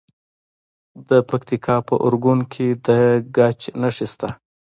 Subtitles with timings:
[1.09, 2.87] د پکتیکا په ارګون کې د
[3.35, 4.29] ګچ نښې شته.